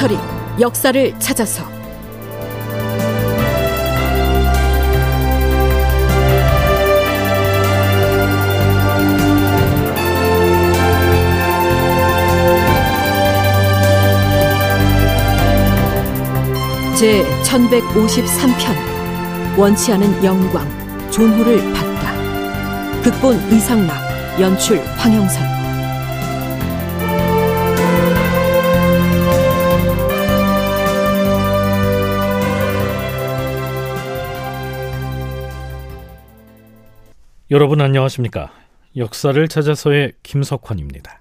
[0.00, 0.18] 다큐멘터리
[0.58, 1.62] 역사를 찾아서.
[16.98, 20.66] 제 1153편 원치 않은 영광
[21.10, 22.12] 존호를 받다.
[23.02, 25.59] 극본 이상락 연출 황영선
[37.52, 38.52] 여러분 안녕하십니까?
[38.96, 41.20] 역사를 찾아서의 김석환입니다.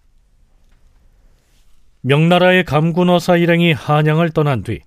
[2.02, 4.82] 명나라의 감군어사 일행이 한양을 떠난 뒤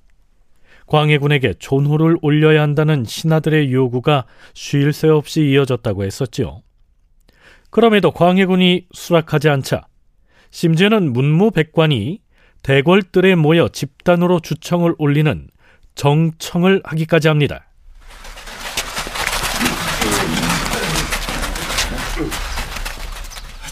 [0.86, 4.24] 광해군에게 존호를 올려야 한다는 신하들의 요구가
[4.55, 6.62] 쉴 새 없이 이어졌다고 했었지요.
[7.70, 9.88] 그럼에도 광해군이 수락하지 않자
[10.53, 12.20] 심지어는 문무백관이
[12.62, 15.48] 대궐들에 모여 집단으로 주청을 올리는
[15.97, 17.72] 정청을 하기까지 합니다.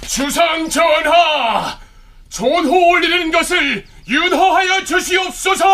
[0.06, 1.79] 주상 전하,
[2.29, 5.65] 존호 올리는 것을 윤허하여 주시옵소서.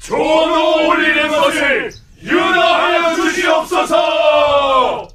[0.00, 1.90] 존호 올리는 것을
[2.22, 5.08] 윤허하여 주시옵소서.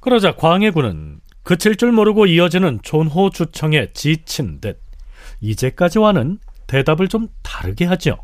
[0.00, 4.80] 그러자 광해군은 그칠 줄 모르고 이어지는 존호 주청에 지친 듯
[5.40, 8.18] 이제까지와는 대답을 좀 다르게 하죠.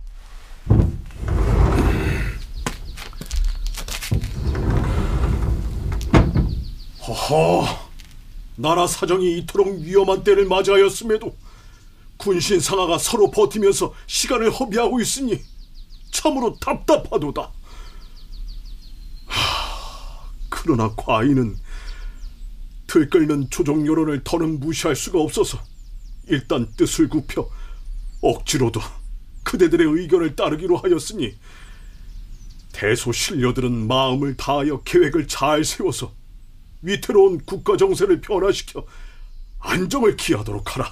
[7.15, 7.91] 허허,
[8.57, 11.37] 나라 사정이 이토록 위험한 때를 맞이하였음에도
[12.17, 15.41] 군신 상하가 서로 버티면서 시간을 허비하고 있으니
[16.11, 17.53] 참으로 답답하도다.
[19.27, 21.57] 하, 그러나 과인은
[22.89, 25.59] 들끓는 조정 여론을 더는 무시할 수가 없어서
[26.27, 27.49] 일단 뜻을 굽혀
[28.23, 28.81] 억지로도
[29.43, 31.37] 그대들의 의견을 따르기로 하였으니
[32.73, 36.24] 대소 신료들은 마음을 다하여 계획을 잘 세워서
[36.85, 38.85] 위태로운 국가 정세를 변화시켜
[39.59, 40.91] 안정을 기하도록 하라.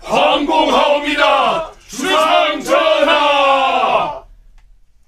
[0.00, 1.72] 황공하옵니다.
[1.88, 4.24] 주상 전하.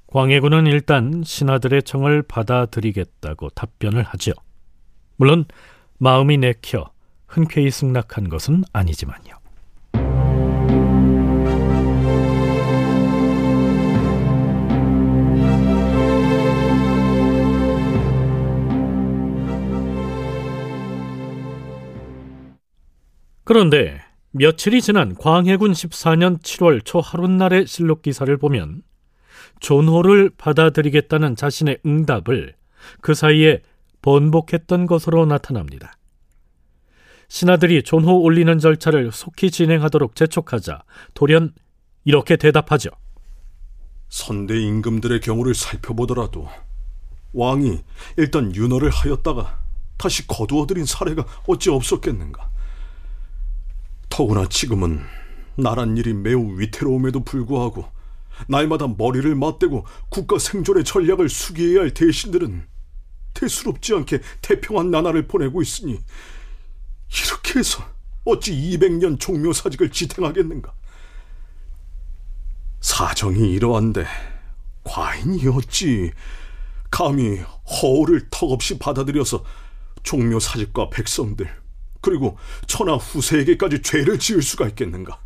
[0.07, 4.33] 광해군은 일단 신하들의 청을 받아들이겠다고 답변을 하죠.
[5.17, 5.45] 물론
[5.99, 6.91] 마음이 내켜
[7.27, 9.40] 흔쾌히 승낙한 것은 아니지만요.
[23.51, 24.01] 그런데
[24.31, 28.83] 며칠이 지난 광해군 14년 7월 초 하룻날의 실록 기사를 보면
[29.59, 32.55] 존호를 받아들이겠다는 자신의 응답을
[33.01, 33.61] 그 사이에
[34.03, 35.95] 번복했던 것으로 나타납니다.
[37.27, 40.85] 신하들이 존호 올리는 절차를 속히 진행하도록 재촉하자
[41.15, 41.53] 돌연
[42.05, 42.91] 이렇게 대답하죠.
[44.11, 46.47] 선대 임금들의 경우를 살펴보더라도
[47.33, 47.81] 왕이
[48.17, 49.59] 일단 윤허를 하였다가
[49.99, 52.49] 다시 거두어들인 사례가 어찌 없었겠는가.
[54.21, 55.01] 더구나 지금은
[55.57, 57.91] 나란 일이 매우 위태로움에도 불구하고
[58.49, 62.67] 날마다 머리를 맞대고 국가 생존의 전략을 수기해야 할 대신들은
[63.33, 65.99] 대수롭지 않게 태평한 나날을 보내고 있으니
[67.25, 67.83] 이렇게 해서
[68.27, 70.71] 어찌 200년 종묘사직을 지탱하겠는가?
[72.83, 74.05] 사정이 이러한데
[74.85, 76.13] 과인이 어찌
[76.91, 79.43] 감히 허울을 턱없이 받아들여서
[80.03, 81.60] 종묘사직과 백성들
[82.01, 85.21] 그리고 천하 후세에게까지 죄를 지을 수가 있겠는가?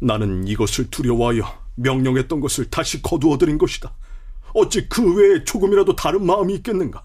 [0.00, 1.44] 나는 이것을 두려워하여
[1.76, 3.92] 명령했던 것을 다시 거두어들인 것이다.
[4.54, 7.04] 어찌 그 외에 조금이라도 다른 마음이 있겠는가?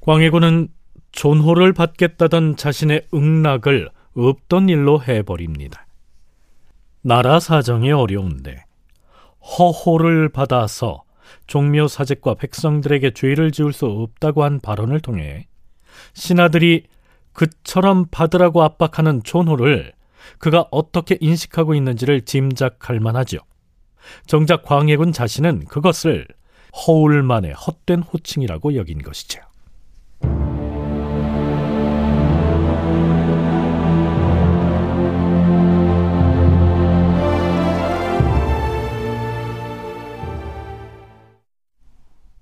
[0.00, 0.68] 광해군은
[1.12, 5.86] 존호를 받겠다던 자신의 응낙을 없던 일로 해버립니다.
[7.02, 8.64] 나라 사정이 어려운데
[9.40, 11.04] 허호를 받아서
[11.46, 15.46] 종묘 사직과 백성들에게 죄를 지을 수 없다고 한 발언을 통해
[16.14, 16.84] 신하들이
[17.32, 19.92] 그처럼 받으라고 압박하는 존호를
[20.38, 23.38] 그가 어떻게 인식하고 있는지를 짐작할 만하죠.
[24.26, 26.26] 정작 광해군 자신은 그것을
[26.86, 29.40] 허울만의 헛된 호칭이라고 여긴 것이죠.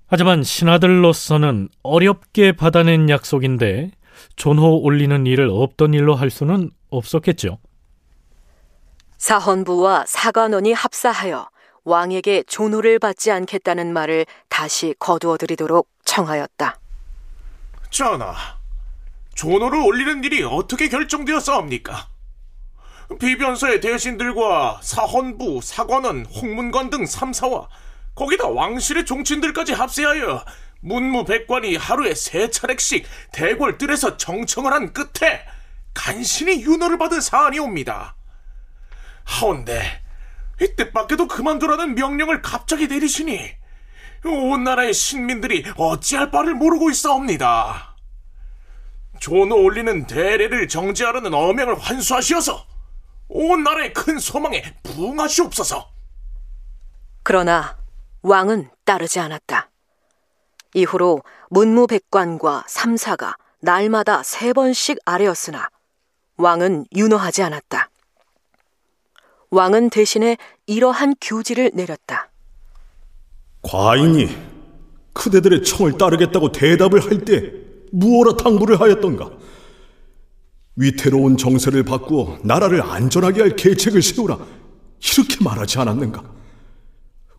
[0.07, 3.91] 하지만 신하들로서는 어렵게 받아낸 약속인데
[4.35, 7.57] 존호 올리는 일을 없던 일로 할 수는 없었겠죠.
[9.17, 11.49] 사헌부와 사관원이 합사하여
[11.83, 16.75] 왕에게 존호를 받지 않겠다는 말을 다시 거두어드리도록 청하였다.
[17.89, 18.35] 전하,
[19.35, 22.07] 존호를 올리는 일이 어떻게 결정되었사옵니까?
[23.19, 27.67] 비변사의 대신들과 사헌부, 사관원, 홍문관 등 3사와
[28.15, 30.45] 거기다 왕실의 종친들까지 합세하여
[30.79, 35.45] 문무백관이 하루에 세 차례씩 대궐 뜰에서 정청을 한 끝에
[35.93, 38.15] 간신히 윤호를 받은 사안이옵니다.
[39.23, 40.01] 하온데
[40.61, 43.55] 이 뜻밖에도 그만두라는 명령을 갑자기 내리시니
[44.25, 47.95] 온 나라의 신민들이 어찌할 바를 모르고 있사옵니다.
[49.19, 52.65] 존호 올리는 대례를 정지하라는 어명을 환수하시어서
[53.27, 55.89] 온 나라의 큰 소망에 부응하시옵소서.
[57.23, 57.77] 그러나
[58.29, 59.69] 왕은 따르지 않았다.
[60.73, 65.69] 이후로 문무백관과 삼사가 날마다 세 번씩 아뢰었으나
[66.37, 67.91] 왕은 윤호하지 않았다.
[69.51, 72.31] 왕은 대신에 이러한 규지를 내렸다.
[73.61, 74.35] 과인이
[75.13, 77.53] 그대들의 청을 따르겠다고 대답을 할 때
[77.91, 79.29] 무어라 당부를 하였던가?
[80.77, 84.39] 위태로운 정세를 바꾸어 나라를 안전하게 할 계책을 세우라
[84.99, 86.23] 이렇게 말하지 않았는가?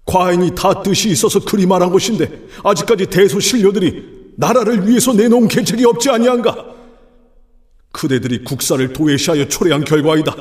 [0.06, 6.11] 과인이 다 뜻이 있어서 그리 말한 것인데 아직까지 대소 신료들이 나라를 위해서 내놓은 계책이 없지
[6.11, 6.75] 아니한가?
[7.93, 10.37] 그대들이 국사를 도외시하여 초래한 결과이다.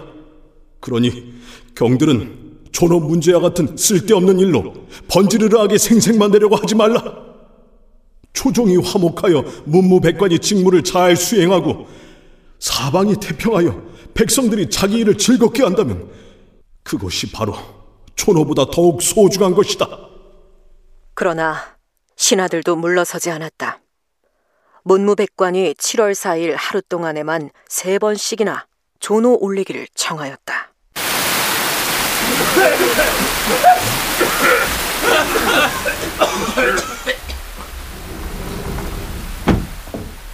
[0.79, 1.33] 그러니
[1.73, 4.73] 경들은 존업 문제와 같은 쓸데없는 일로
[5.07, 7.01] 번지르르하게 생색만 내려고 하지 말라.
[8.33, 11.87] 초종이 화목하여 문무백관이 직무를 잘 수행하고
[12.59, 13.81] 사방이 태평하여
[14.13, 16.09] 백성들이 자기 일을 즐겁게 한다면
[16.83, 17.55] 그것이 바로
[18.15, 19.87] 촌호보다 더욱 소중한 것이다.
[21.13, 21.75] 그러나
[22.15, 23.79] 신하들도 물러서지 않았다.
[24.83, 28.67] 문무백관이 7월 4일 하루 동안에만 세 번씩이나
[28.99, 30.71] 존호 올리기를 청하였다.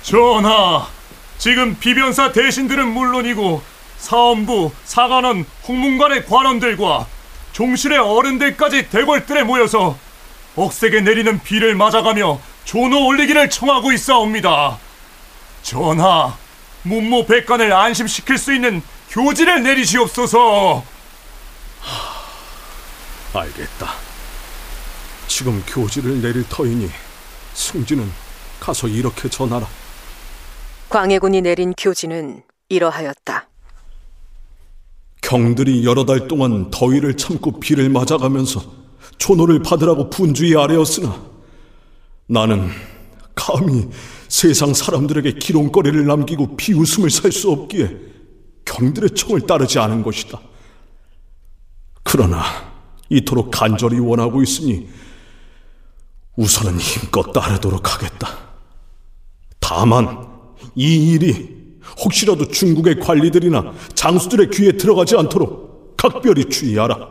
[0.03, 0.87] 전하,
[1.37, 3.61] 지금 비변사 대신들은 물론이고
[3.97, 7.07] 사원부, 사관원, 홍문관의 관원들과
[7.51, 9.97] 종실의 어른들까지 대궐들에 모여서
[10.55, 14.77] 억세게 내리는 비를 맞아가며 존호 올리기를 청하고 있사옵니다.
[15.61, 16.35] 전하,
[16.83, 20.83] 문무 백관을 안심시킬 수 있는 교지를 내리시옵소서.
[21.81, 23.93] 하, 알겠다.
[25.27, 26.89] 지금 교지를 내릴 터이니
[27.53, 28.11] 승진은
[28.59, 29.67] 가서 이렇게 전하라.
[30.89, 33.47] 광해군이 내린 교지는 이러하였다.
[35.31, 38.61] 경들이 여러 달 동안 더위를 참고 비를 맞아가면서
[39.17, 41.23] 초노를 받으라고 분주히 아뢰었으나
[42.27, 42.67] 나는
[43.33, 43.87] 감히
[44.27, 47.95] 세상 사람들에게 기롱거리를 남기고 비웃음을 살 수 없기에
[48.65, 50.37] 경들의 청을 따르지 않은 것이다.
[52.03, 52.43] 그러나
[53.09, 54.89] 이토록 간절히 원하고 있으니
[56.35, 58.27] 우선은 힘껏 따르도록 하겠다.
[59.61, 60.27] 다만
[60.75, 61.60] 이 일이
[62.03, 67.09] 혹시라도 중국의 관리들이나 장수들의 귀에 들어가지 않도록 각별히 주의하라.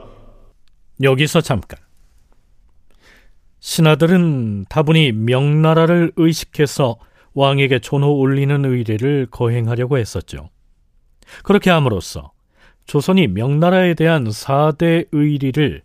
[1.02, 1.78] 여기서 잠깐.
[3.60, 6.98] 신하들은 다분히 명나라를 의식해서
[7.34, 10.48] 왕에게 존호 올리는 의례를 거행하려고 했었죠.
[11.44, 12.32] 그렇게 함으로써
[12.86, 15.82] 조선이 명나라에 대한 4대 의리를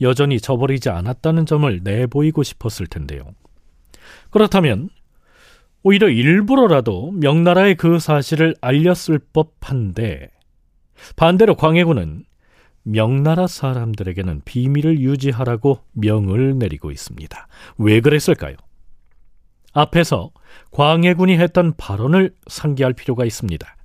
[0.00, 3.22] 여전히 저버리지 않았다는 점을 내보이고 싶었을 텐데요.
[4.30, 4.88] 그렇다면
[5.82, 10.30] 오히려 일부러라도 명나라의 그 사실을 알렸을 법한데
[11.16, 12.24] 반대로 광해군은
[12.82, 17.48] 명나라 사람들에게는 비밀을 유지하라고 명을 내리고 있습니다.
[17.78, 18.56] 왜 그랬을까요?
[19.72, 20.30] 앞에서
[20.70, 23.76] 광해군이 했던 발언을 상기할 필요가 있습니다.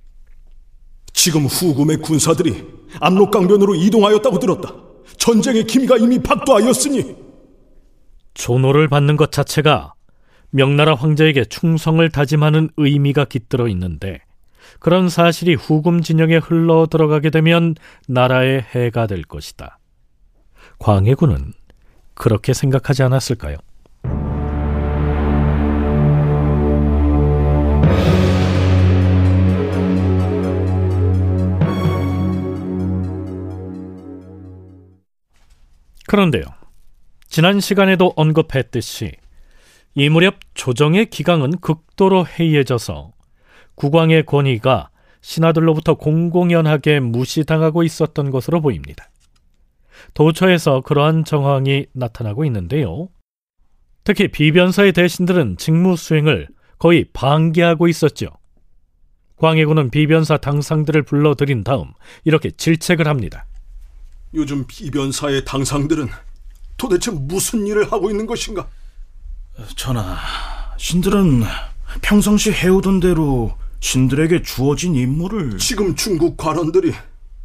[1.12, 2.66] 지금 후금의 군사들이
[3.00, 4.74] 압록강변으로 이동하였다고 들었다.
[5.18, 7.16] 전쟁의 기미가 이미 박도하였으니
[8.34, 9.93] 조노를 받는 것 자체가
[10.54, 14.20] 명나라 황제에게 충성을 다짐하는 의미가 깃들어 있는데
[14.78, 17.74] 그런 사실이 후금 진영에 흘러 들어가게 되면
[18.06, 19.80] 나라의 해가 될 것이다.
[20.78, 21.54] 광해군은
[22.14, 23.56] 그렇게 생각하지 않았을까요?
[36.06, 36.44] 그런데요.
[37.26, 39.16] 지난 시간에도 언급했듯이
[39.96, 43.12] 이 무렵 조정의 기강은 극도로 해이해져서
[43.76, 49.08] 국왕의 권위가 신하들로부터 공공연하게 무시당하고 있었던 것으로 보입니다.
[50.14, 53.08] 도처에서 그러한 정황이 나타나고 있는데요.
[54.02, 56.48] 특히 비변사의 대신들은 직무 수행을
[56.78, 58.26] 거의 방기하고 있었죠.
[59.36, 61.92] 광해군은 비변사 당상들을 불러들인 다음
[62.24, 63.46] 이렇게 질책을 합니다.
[64.34, 66.08] 요즘 비변사의 당상들은
[66.76, 68.68] 도대체 무슨 일을 하고 있는 것인가?
[69.76, 70.16] 전하,
[70.78, 71.44] 신들은
[72.02, 76.92] 평상시 해오던 대로 신들에게 주어진 임무를 지금 중국 관원들이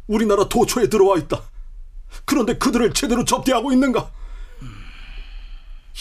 [0.06, 1.40] 우리나라 도초에 들어와 있다.
[2.24, 4.10] 그런데 그들을 제대로 접대하고 있는가?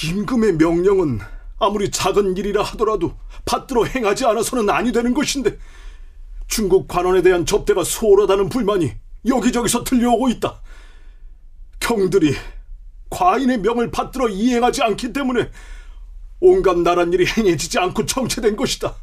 [0.03, 1.19] 임금의 명령은
[1.59, 5.59] 아무리 작은 일이라 하더라도 받들어 행하지 않아서는 아니 되는 것인데
[6.47, 8.93] 중국 관원에 대한 접대가 소홀하다는 불만이
[9.27, 10.59] 여기저기서 들려오고 있다.
[11.79, 12.35] 경들이
[13.09, 15.51] 과인의 명을 받들어 이행하지 않기 때문에
[16.39, 18.95] 온갖 나란 일이 행해지지 않고 정체된 것이다.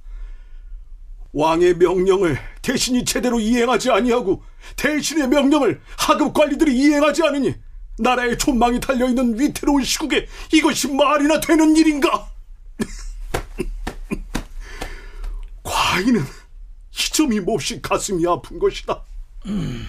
[1.32, 4.42] 왕의 명령을 대신이 제대로 이행하지 아니하고
[4.76, 7.54] 대신의 명령을 하급 관리들이 이행하지 않으니
[7.98, 12.30] 나라의 존망이 달려있는 위태로운 시국에 이것이 말이나 되는 일인가?
[15.62, 19.02] 과인은 이 점이 몹시 가슴이 아픈 것이다.
[19.46, 19.86] 음,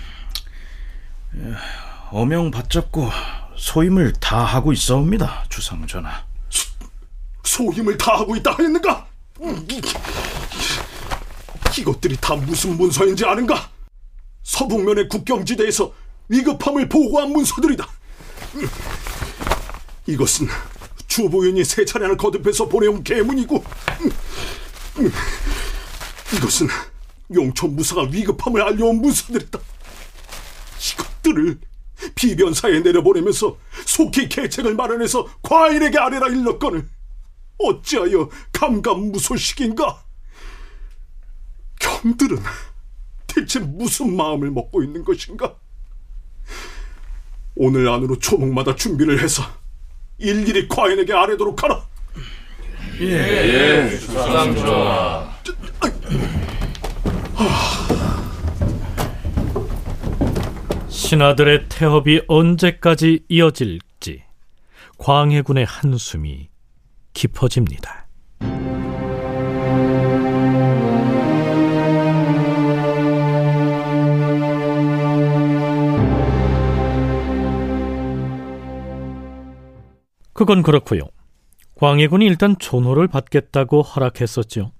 [2.12, 3.10] 어명 받잡고
[3.56, 6.26] 소임을 다 하고 있어옵니다, 주상 전하.
[7.58, 9.08] 소임을 다 하고 있다 하였는가?
[11.80, 13.72] 이것들이 다 무슨 문서인지 아는가?
[14.44, 15.92] 서북면의 국경지대에서
[16.30, 17.88] 위급함을 보고한 문서들이다.
[20.06, 20.48] 이것은
[21.08, 23.64] 주보윤이 세 차례나 거듭해서 보내온 계문이고
[26.36, 26.68] 이것은
[27.34, 29.60] 용촌 무사가 위급함을 알려온 문서들이다.
[30.94, 31.60] 이것들을
[32.14, 36.88] 비변사에 내려보내면서 속히 계책을 마련해서 과인에게 아뢰라 일렀거늘
[37.60, 40.04] 어찌하여 감감무소식인가?
[41.80, 42.38] 경들은
[43.28, 45.56] 대체 무슨 마음을 먹고 있는 것인가?
[47.56, 49.44] 오늘 안으로 초목마다 준비를 해서
[50.18, 51.86] 일일이 과인에게 아뢰도록 하라.
[53.00, 55.38] 예, 예, 주상 전하.
[60.90, 64.24] 신하들의 태업이 언제까지 이어질지
[64.98, 66.50] 광해군의 한숨이
[67.18, 68.08] 깊어집니다.
[80.34, 81.02] 그건 그렇고요.
[81.74, 84.72] 광해군이 일단 존호를 받겠다고 허락했었죠.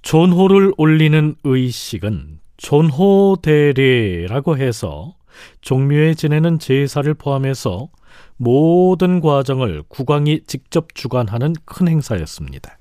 [0.00, 5.14] 존호를 올리는 의식은 존호대례라고 해서
[5.60, 7.90] 종묘에 지내는 제사를 포함해서
[8.36, 12.78] 모든 과정을 국왕이 직접 주관하는 큰 행사였습니다.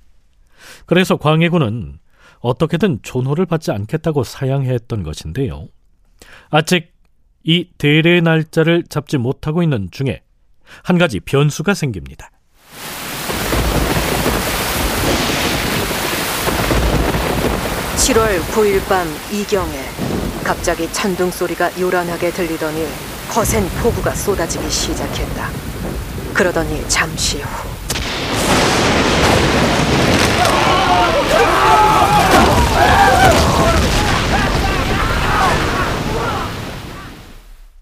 [0.86, 2.00] 그래서 광해군은
[2.40, 5.68] 어떻게든 존호를 받지 않겠다고 사양했던 것인데요.
[6.50, 6.94] 아직
[7.44, 10.22] 이 대례 날짜를 잡지 못하고 있는 중에
[10.84, 12.32] 한 가지 변수가 생깁니다.
[17.96, 19.72] 7월 9일 밤 이경에
[20.44, 22.86] 갑자기 천둥 소리가 요란하게 들리더니
[23.30, 25.50] 거센 폭우가 쏟아지기 시작했다.
[26.34, 27.76] 그러더니 잠시 후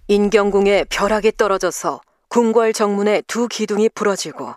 [0.08, 4.54] 인경궁의 벼락이 떨어져서 궁궐 정문의 두 기둥이 부러지고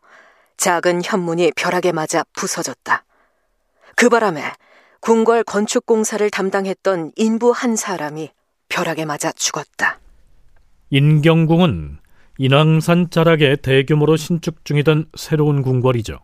[0.56, 3.04] 작은 현문이 벼락에 맞아 부서졌다.
[3.94, 4.42] 그 바람에
[5.00, 8.30] 궁궐 건축 공사를 담당했던 인부 한 사람이
[8.68, 10.00] 벼락에 맞아 죽었다.
[10.90, 11.98] 인경궁은
[12.38, 16.18] 인왕산 자락에 대규모로 신축 중이던 새로운 궁궐이죠.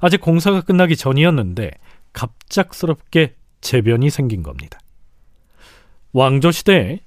[0.00, 1.70] 아직 공사가 끝나기 전이었는데
[2.12, 4.78] 갑작스럽게 재변이 생긴 겁니다.
[6.12, 7.00] 왕조 시대에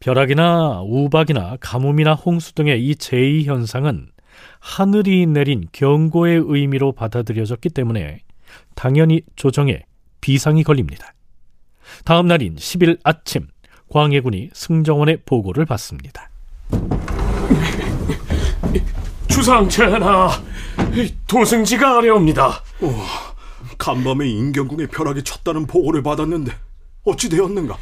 [0.00, 4.10] 벼락이나 우박이나 가뭄이나 홍수 등의 이 제의 현상은
[4.60, 8.20] 하늘이 내린 경고의 의미로 받아들여졌기 때문에
[8.74, 9.82] 당연히 조정에
[10.20, 11.12] 비상이 걸립니다.
[12.04, 13.48] 다음 날인 10일 아침
[13.90, 16.30] 광해군이 승정원의 보고를 받습니다.
[19.28, 20.30] 주상 전하,
[21.26, 22.62] 도승지가 아래옵니다.
[22.80, 22.94] 오,
[23.78, 26.52] 간밤에 인경궁에 벼락이 쳤다는 보고를 받았는데
[27.04, 27.76] 어찌 되었는가?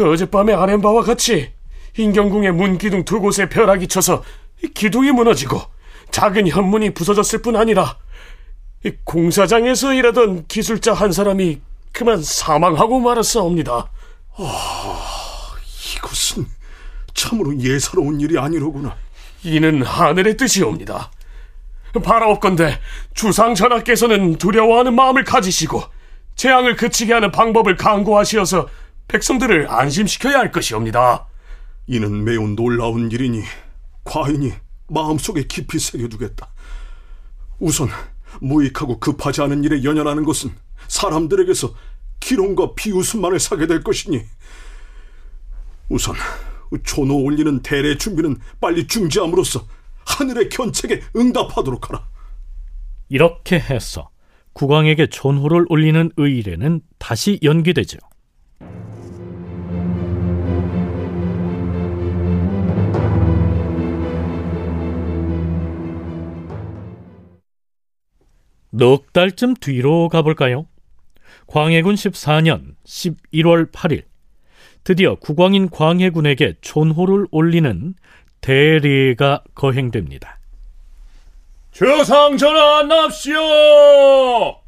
[0.00, 1.52] 어젯밤에 아낸 바와 같이
[1.96, 4.24] 인경궁의 문 기둥 두 곳에 벼락이 쳐서
[4.74, 5.60] 기둥이 무너지고
[6.10, 7.98] 작은 현문이 부서졌을 뿐 아니라
[9.04, 11.60] 공사장에서 일하던 기술자 한 사람이
[11.92, 13.90] 그만 사망하고 말았사옵니다.
[14.36, 15.54] 아,
[15.96, 16.46] 이것은
[17.14, 18.96] 참으로 예사로운 일이 아니로구나.
[19.44, 21.10] 이는 하늘의 뜻이옵니다.
[22.02, 22.80] 바라옵건대
[23.14, 25.82] 주상 전하께서는 두려워하는 마음을 가지시고
[26.34, 28.68] 재앙을 그치게 하는 방법을 강구하시어서
[29.06, 31.26] 백성들을 안심시켜야 할 것이옵니다.
[31.86, 33.42] 이는 매우 놀라운 일이니
[34.02, 34.52] 과인이
[34.88, 36.48] 마음속에 깊이 새겨두겠다.
[37.60, 37.88] 우선
[38.40, 40.54] 무익하고 급하지 않은 일에 연연하는 것은
[40.88, 41.72] 사람들에게서
[42.24, 44.22] 기론과 비웃음만을 사게 될 것이니
[45.90, 46.14] 우선
[46.70, 49.66] 그 존호 올리는 대례 준비는 빨리 중지함으로써
[50.06, 52.08] 하늘의 견책에 응답하도록 하라.
[53.10, 54.10] 이렇게 해서
[54.54, 57.98] 국왕에게 존호를 올리는 의례는 다시 연기되죠.
[68.70, 70.66] 넉 달쯤 뒤로 가볼까요?
[71.46, 74.04] 광해군 14년 11월 8일
[74.84, 77.94] 드디어 국왕인 광해군에게 촌호를 올리는
[78.40, 80.38] 대례가 거행됩니다.
[81.70, 84.63] 주상 전하 납시오!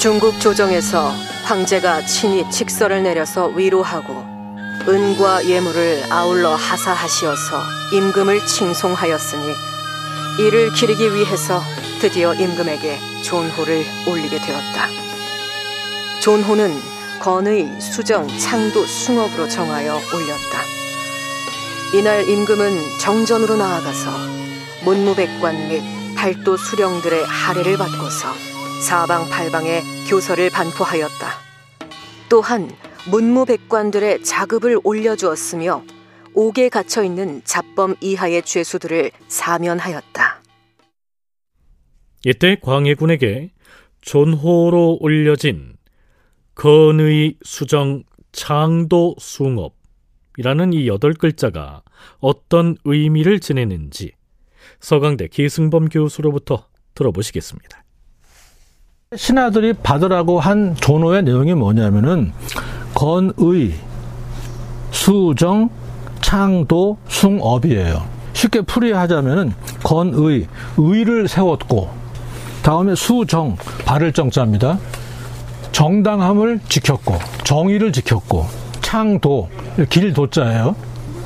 [0.00, 1.12] 중국 조정에서
[1.44, 4.24] 황제가 친히 직서를 내려서 위로하고
[4.88, 9.54] 은과 예물을 아울러 하사하시어서 임금을 칭송하였으니
[10.38, 11.60] 이를 기리기 위해서
[12.00, 14.88] 드디어 임금에게 존호를 올리게 되었다.
[16.22, 16.74] 존호는
[17.20, 20.62] 건의, 수정, 창도, 숭업으로 정하여 올렸다.
[21.92, 24.10] 이날 임금은 정전으로 나아가서
[24.82, 25.82] 문무백관 및
[26.16, 28.49] 팔도 수령들의 하례를 받고서
[28.80, 31.28] 사방팔방에 교서를 반포하였다.
[32.30, 32.70] 또한
[33.10, 35.84] 문무백관들의 자급을 올려주었으며
[36.34, 40.42] 옥에 갇혀 있는 잡범 이하의 죄수들을 사면하였다.
[42.24, 43.52] 이때 광해군에게
[44.00, 45.76] 존호로 올려진
[46.54, 51.82] 건의, 수정, 창도, 숭업이라는 이 여덟 글자가
[52.18, 54.12] 어떤 의미를 지내는지
[54.80, 57.84] 서강대 기승범 교수로부터 들어보시겠습니다.
[59.16, 62.32] 신하들이 받으라고 한 존호의 내용이 뭐냐면은
[62.94, 63.74] 건의,
[64.92, 65.68] 수정,
[66.20, 68.04] 창도, 숭업이에요.
[68.34, 70.46] 쉽게 풀이하자면은 건의,
[70.76, 71.90] 의를 세웠고
[72.62, 74.78] 다음에 수정, 바를 정자입니다.
[75.72, 78.46] 정당함을 지켰고 정의를 지켰고
[78.80, 79.48] 창도,
[79.88, 80.76] 길 도자예요.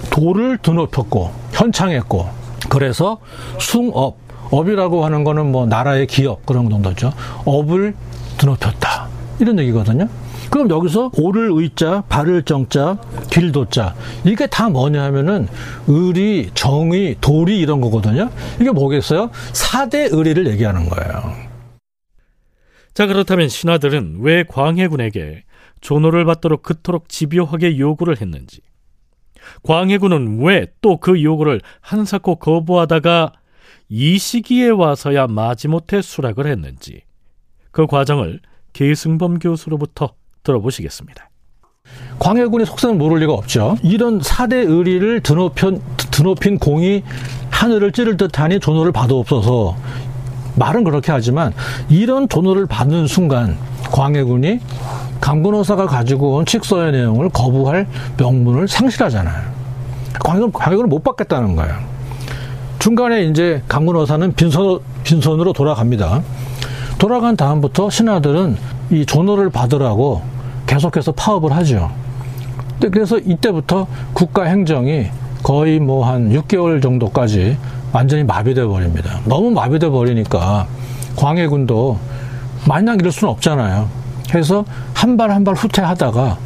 [0.08, 2.30] 도를 드높였고 현창했고
[2.70, 3.18] 그래서
[3.60, 7.12] 숭업, 업이라고 하는 거는 뭐 나라의 기업 그런 정도죠.
[7.44, 7.94] 업을
[8.38, 9.08] 드높였다.
[9.40, 10.08] 이런 얘기거든요.
[10.50, 12.98] 그럼 여기서 오를 의자, 발을 정자,
[13.30, 15.48] 길도자 이게 다 뭐냐 하면은
[15.88, 18.30] 의리, 정의, 도리 이런 거거든요.
[18.60, 19.30] 이게 뭐겠어요?
[19.52, 21.34] 사대 의리를 얘기하는 거예요.
[22.92, 25.42] 자 그렇다면 신하들은 왜 광해군에게
[25.80, 28.60] 존호를 받도록 그토록 집요하게 요구를 했는지
[29.64, 33.32] 광해군은 왜 또 그 요구를 한사코 거부하다가
[33.88, 37.02] 이 시기에 와서야 마지못해 수락을 했는지
[37.70, 38.40] 그 과정을
[38.72, 41.30] 계승범 교수로부터 들어보시겠습니다.
[42.18, 43.76] 광해군의 속성을 모를 리가 없죠.
[43.82, 47.02] 이런 사대 의리를 드높인, 드높인 공이
[47.50, 49.76] 하늘을 찌를 듯하니 존호를 받아없어서
[50.56, 51.52] 말은 그렇게 하지만
[51.88, 53.56] 이런 존호를 받는 순간
[53.90, 54.60] 광해군이
[55.20, 57.86] 강군호사가 가지고 온 칙서의 내용을 거부할
[58.18, 59.52] 명분을 상실하잖아요.
[60.20, 61.93] 광해군, 광해군을 못 받겠다는 거예요.
[62.78, 66.22] 중간에 이제 강군호사는 빈손, 빈손으로 돌아갑니다.
[66.98, 68.56] 돌아간 다음부터 신하들은
[68.90, 70.22] 이 존호를 받으라고
[70.66, 71.90] 계속해서 파업을 하죠.
[72.80, 75.06] 그래서 이때부터 국가 행정이
[75.42, 77.56] 거의 뭐 한 6개월 정도까지
[77.92, 79.20] 완전히 마비돼 버립니다.
[79.24, 80.66] 너무 마비돼 버리니까
[81.16, 81.98] 광해군도
[82.66, 83.88] 마냥 이럴 수는 없잖아요.
[84.30, 86.38] 그래서 한 발 한 발 후퇴하다가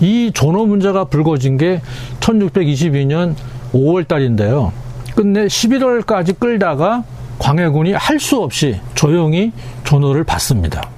[0.00, 1.80] 이 존호 문제가 불거진 게
[2.20, 3.34] 1622년
[3.72, 4.72] 5월 달인데요.
[5.18, 7.02] 끝내 11월까지 끌다가
[7.40, 9.52] 광해군이 할 수 없이 조용히
[9.84, 10.88] 존호를 받습니다.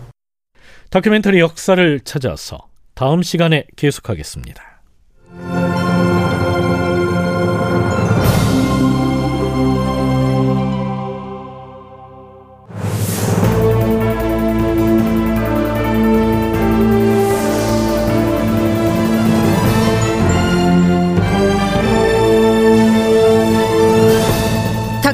[0.90, 2.59] 다큐멘터리 역사를 찾아서
[2.94, 4.69] 다음 시간에 계속하겠습니다.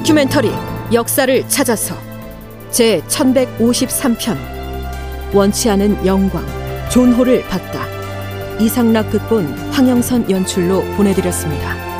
[0.07, 0.53] 다큐멘터리
[0.92, 1.97] 역사를 찾아서
[2.71, 4.37] 제 1153편
[5.35, 6.47] 원치 않은 영광
[6.90, 7.85] 존호를 받다
[8.61, 11.96] 이상락 극본 황영선 연출로 보내드렸습니다.